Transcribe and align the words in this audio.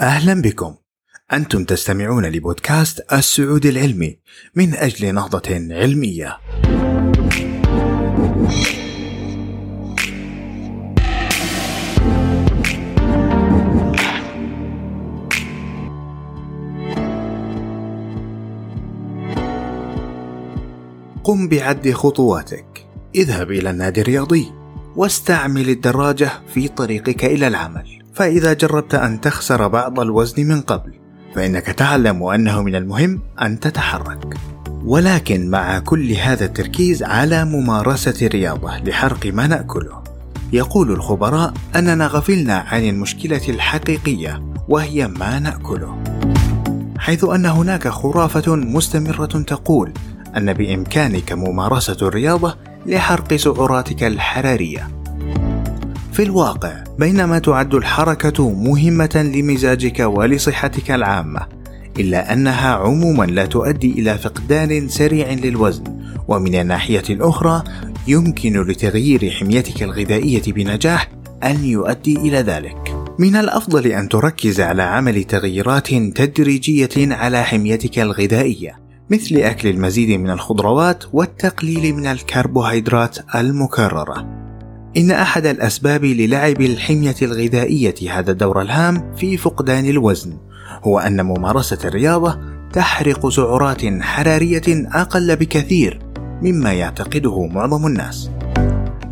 أهلا 0.00 0.42
بكم. 0.42 0.74
أنتم 1.32 1.64
تستمعون 1.64 2.26
لبودكاست 2.26 3.12
السعود 3.12 3.66
العلمي 3.66 4.18
من 4.54 4.74
أجل 4.74 5.14
نهضة 5.14 5.54
علمية. 5.54 6.38
قم 21.24 21.48
بعد 21.48 21.90
خطواتك. 21.90 22.86
اذهب 23.14 23.50
إلى 23.50 23.70
النادي 23.70 24.00
الرياضي. 24.00 24.57
واستعمل 24.96 25.68
الدراجة 25.68 26.30
في 26.54 26.68
طريقك 26.68 27.24
إلى 27.24 27.46
العمل. 27.46 28.02
فإذا 28.14 28.52
جربت 28.52 28.94
أن 28.94 29.20
تخسر 29.20 29.68
بعض 29.68 30.00
الوزن 30.00 30.46
من 30.46 30.60
قبل 30.60 30.92
فإنك 31.34 31.66
تعلم 31.66 32.22
أنه 32.22 32.62
من 32.62 32.74
المهم 32.74 33.20
أن 33.42 33.60
تتحرك. 33.60 34.34
ولكن 34.84 35.50
مع 35.50 35.78
كل 35.78 36.12
هذا 36.12 36.44
التركيز 36.44 37.02
على 37.02 37.44
ممارسة 37.44 38.26
الرياضة 38.26 38.78
لحرق 38.78 39.26
ما 39.26 39.46
نأكله. 39.46 40.02
يقول 40.52 40.90
الخبراء 40.90 41.54
أننا 41.76 42.06
غفلنا 42.06 42.54
عن 42.54 42.88
المشكلة 42.88 43.48
الحقيقية 43.48 44.42
وهي 44.68 45.08
ما 45.08 45.38
نأكله. 45.38 46.02
حيث 46.98 47.24
أن 47.24 47.46
هناك 47.46 47.88
خرافة 47.88 48.56
مستمرة 48.56 49.26
تقول 49.26 49.92
أن 50.36 50.52
بإمكانك 50.52 51.32
ممارسة 51.32 51.96
الرياضة 52.02 52.56
لحرق 52.88 53.34
سعراتك 53.34 54.04
الحرارية. 54.04 54.88
في 56.12 56.22
الواقع 56.22 56.84
بينما 56.98 57.38
تعد 57.38 57.74
الحركة 57.74 58.50
مهمة 58.50 59.30
لمزاجك 59.34 60.00
ولصحتك 60.00 60.90
العامة 60.90 61.40
إلا 61.98 62.32
أنها 62.32 62.74
عموما 62.74 63.24
لا 63.24 63.46
تؤدي 63.46 63.92
إلى 63.92 64.18
فقدان 64.18 64.88
سريع 64.88 65.32
للوزن 65.32 65.84
ومن 66.28 66.54
الناحية 66.54 67.02
الأخرى 67.10 67.64
يمكن 68.06 68.62
لتغيير 68.62 69.30
حميتك 69.30 69.82
الغذائية 69.82 70.52
بنجاح 70.52 71.08
أن 71.44 71.64
يؤدي 71.64 72.16
إلى 72.16 72.38
ذلك. 72.38 72.94
من 73.18 73.36
الأفضل 73.36 73.86
أن 73.86 74.08
تركز 74.08 74.60
على 74.60 74.82
عمل 74.82 75.24
تغييرات 75.24 75.88
تدريجية 75.94 76.90
على 76.96 77.42
حميتك 77.42 77.98
الغذائية 77.98 78.87
مثل 79.10 79.36
أكل 79.36 79.68
المزيد 79.68 80.20
من 80.20 80.30
الخضروات 80.30 81.04
والتقليل 81.12 81.94
من 81.94 82.06
الكربوهيدرات 82.06 83.18
المكررة 83.34 84.38
إن 84.96 85.10
أحد 85.10 85.46
الأسباب 85.46 86.04
للعب 86.04 86.60
الحمية 86.60 87.14
الغذائية 87.22 88.18
هذا 88.18 88.30
الدور 88.30 88.62
الهام 88.62 89.14
في 89.16 89.36
فقدان 89.36 89.84
الوزن 89.84 90.36
هو 90.84 90.98
أن 90.98 91.26
ممارسة 91.26 91.78
الرياضة 91.84 92.38
تحرق 92.72 93.28
سعرات 93.28 94.02
حرارية 94.02 94.88
أقل 94.94 95.36
بكثير 95.36 96.00
مما 96.42 96.72
يعتقده 96.72 97.46
معظم 97.46 97.86
الناس. 97.86 98.30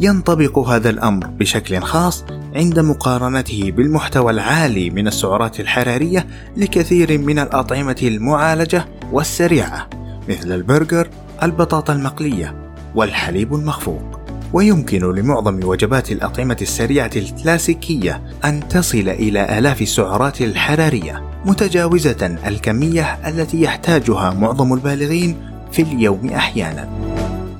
ينطبق 0.00 0.58
هذا 0.58 0.90
الأمر 0.90 1.26
بشكل 1.26 1.80
خاص 1.80 2.24
عند 2.54 2.80
مقارنته 2.80 3.70
بالمحتوى 3.70 4.30
العالي 4.30 4.90
من 4.90 5.06
السعرات 5.06 5.60
الحرارية 5.60 6.26
لكثير 6.56 7.18
من 7.18 7.38
الأطعمة 7.38 7.96
المعالجة 8.02 8.86
والسريعة 9.12 9.88
مثل 10.28 10.52
البرجر، 10.52 11.08
البطاطا 11.42 11.92
المقلية، 11.92 12.72
والحليب 12.94 13.54
المخفوق. 13.54 14.20
ويمكن 14.52 15.12
لمعظم 15.12 15.60
وجبات 15.64 16.12
الأطعمة 16.12 16.56
السريعة 16.62 17.10
الكلاسيكية 17.16 18.22
أن 18.44 18.68
تصل 18.68 19.08
إلى 19.08 19.58
آلاف 19.58 19.82
السعرات 19.82 20.40
الحرارية 20.40 21.22
متجاوزة 21.44 22.38
الكمية 22.46 23.18
التي 23.28 23.62
يحتاجها 23.62 24.30
معظم 24.30 24.74
البالغين 24.74 25.36
في 25.72 25.82
اليوم 25.82 26.28
أحيانا. 26.28 26.88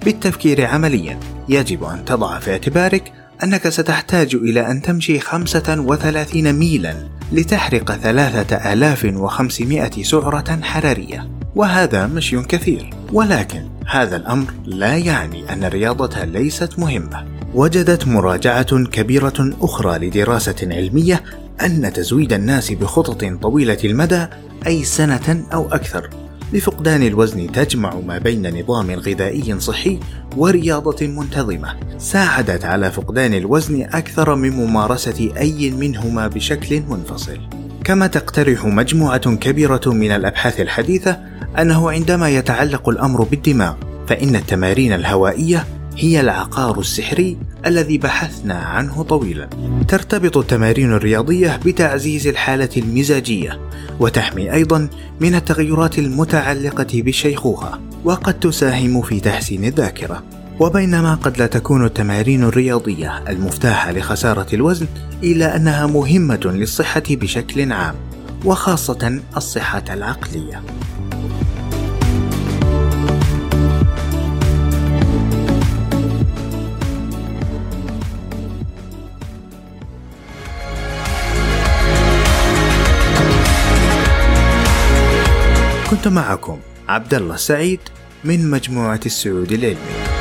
بالتفكير 0.05 0.67
عمليا 0.67 1.19
يجب 1.49 1.84
أن 1.84 2.05
تضع 2.05 2.38
في 2.38 2.53
اعتبارك 2.53 3.12
أنك 3.43 3.69
ستحتاج 3.69 4.34
إلى 4.34 4.71
أن 4.71 4.83
تمشي 4.83 5.19
35 5.19 6.53
ميلا 6.53 6.95
لتحرق 7.33 7.97
3500 7.97 10.03
سعرة 10.03 10.61
حرارية 10.62 11.31
وهذا 11.56 12.06
مشي 12.06 12.43
كثير. 12.43 12.91
ولكن 13.12 13.69
هذا 13.87 14.17
الأمر 14.17 14.47
لا 14.65 14.97
يعني 14.97 15.53
أن 15.53 15.65
الرياضة 15.65 16.25
ليست 16.25 16.78
مهمة. 16.78 17.25
وجدت 17.55 18.06
مراجعة 18.06 18.84
كبيرة 18.84 19.50
أخرى 19.61 20.06
لدراسة 20.06 20.56
علمية 20.62 21.25
أن 21.62 21.93
تزويد 21.93 22.33
الناس 22.33 22.73
بخطط 22.73 23.25
طويلة 23.25 23.78
المدى 23.84 24.27
أي 24.67 24.84
سنة 24.84 25.47
أو 25.53 25.69
أكثر. 25.69 26.24
لفقدان 26.54 27.03
الوزن 27.03 27.53
تجمع 27.53 27.94
ما 28.06 28.19
بين 28.19 28.60
نظام 28.60 28.91
غذائي 28.91 29.60
صحي 29.60 29.98
ورياضة 30.37 31.06
منتظمة. 31.06 31.69
ساعدت 31.98 32.65
على 32.65 32.91
فقدان 32.91 33.34
الوزن 33.34 33.82
أكثر 33.82 34.34
من 34.34 34.50
ممارسة 34.50 35.31
أي 35.37 35.70
منهما 35.70 36.28
بشكل 36.28 36.82
منفصل. 36.88 37.38
كما 37.84 38.06
تقترح 38.06 38.64
مجموعة 38.64 39.34
كبيرة 39.37 39.82
من 39.87 40.10
الأبحاث 40.12 40.60
الحديثة 40.60 41.19
أنه 41.59 41.91
عندما 41.91 42.28
يتعلق 42.28 42.88
الأمر 42.88 43.22
بالدماغ 43.22 43.75
فإن 44.06 44.37
التمارين 44.37 44.93
الهوائية 44.93 45.64
هي 45.97 46.21
العقار 46.21 46.81
السحري 46.81 47.37
الذي 47.66 47.99
بحثنا 47.99 48.55
عنه 48.55 49.03
طويلا. 49.03 49.49
ترتبط 49.88 50.37
التمارين 50.37 50.93
الرياضية 50.93 51.60
بتعزيز 51.65 52.27
الحالة 52.27 52.69
المزاجية، 52.77 53.60
وتحمي 54.00 54.53
أيضا 54.53 54.88
من 55.21 55.34
التغيرات 55.34 55.99
المتعلقة 55.99 57.03
بالشيخوخة، 57.03 57.81
وقد 58.05 58.41
تساهم 58.41 59.03
في 59.03 59.21
تحسين 59.21 59.65
الذاكرة. 59.65 60.25
وبينما 60.60 61.15
قد 61.15 61.38
لا 61.38 61.47
تكون 61.47 61.84
التمارين 61.84 62.43
الرياضية 62.43 63.22
المفتاحة 63.28 63.93
لخسارة 63.93 64.47
الوزن 64.55 64.87
إلا 65.22 65.56
أنها 65.56 65.87
مهمة 65.87 66.41
للصحة 66.44 67.03
بشكل 67.11 67.72
عام، 67.72 67.94
وخاصة 68.44 69.21
الصحة 69.37 69.84
العقلية. 69.91 70.62
كنت 85.94 86.09
معكم 86.09 86.59
عبد 86.88 87.15
الله 87.15 87.34
السعيد 87.34 87.81
من 88.25 88.50
مجموعة 88.50 89.00
السعود 89.06 89.53
العلمي. 89.53 90.13